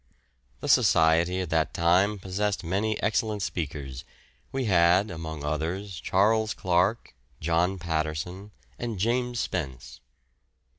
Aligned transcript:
The 0.61 0.67
Society 0.67 1.41
at 1.41 1.51
that 1.51 1.75
time 1.75 2.17
possessed 2.17 2.63
many 2.63 2.99
excellent 3.03 3.43
speakers; 3.43 4.03
we 4.51 4.65
had 4.65 5.11
among 5.11 5.43
others 5.43 5.99
Charles 5.99 6.55
Clark, 6.55 7.13
John 7.39 7.77
Patterson, 7.77 8.49
and 8.79 8.97
James 8.97 9.39
Spence. 9.41 9.99